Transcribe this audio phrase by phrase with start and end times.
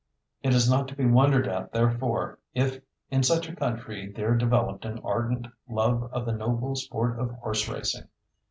[0.41, 4.83] It is not to be wondered at therefore if in such a country there developed
[4.83, 8.07] an ardent love of the noble sport of horse racing.